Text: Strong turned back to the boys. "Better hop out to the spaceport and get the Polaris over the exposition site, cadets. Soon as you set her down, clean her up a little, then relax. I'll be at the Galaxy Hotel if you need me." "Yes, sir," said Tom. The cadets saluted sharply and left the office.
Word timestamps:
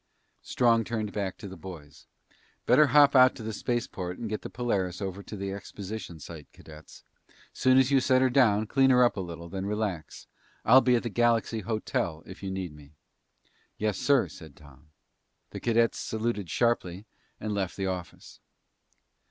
Strong 0.41 0.83
turned 0.83 1.13
back 1.13 1.37
to 1.37 1.47
the 1.47 1.55
boys. 1.55 2.07
"Better 2.65 2.87
hop 2.87 3.15
out 3.15 3.35
to 3.35 3.43
the 3.43 3.53
spaceport 3.53 4.17
and 4.17 4.27
get 4.31 4.41
the 4.41 4.49
Polaris 4.49 4.99
over 4.99 5.21
the 5.21 5.51
exposition 5.53 6.19
site, 6.19 6.51
cadets. 6.53 7.03
Soon 7.53 7.77
as 7.77 7.91
you 7.91 7.99
set 7.99 8.19
her 8.19 8.29
down, 8.31 8.65
clean 8.65 8.89
her 8.89 9.03
up 9.03 9.15
a 9.15 9.19
little, 9.21 9.47
then 9.47 9.67
relax. 9.67 10.25
I'll 10.65 10.81
be 10.81 10.95
at 10.95 11.03
the 11.03 11.09
Galaxy 11.09 11.59
Hotel 11.59 12.23
if 12.25 12.41
you 12.41 12.49
need 12.49 12.73
me." 12.75 12.93
"Yes, 13.77 13.99
sir," 13.99 14.27
said 14.27 14.55
Tom. 14.55 14.89
The 15.51 15.59
cadets 15.59 15.99
saluted 15.99 16.49
sharply 16.49 17.05
and 17.39 17.53
left 17.53 17.77
the 17.77 17.85
office. 17.85 18.39